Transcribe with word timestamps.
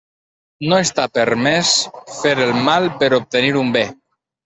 No 0.73 0.79
està 0.85 1.05
permès 1.17 1.75
fer 2.23 2.35
el 2.49 2.57
mal 2.71 2.91
per 3.01 3.15
obtenir 3.23 3.57
un 3.65 3.75
bé. 3.81 3.89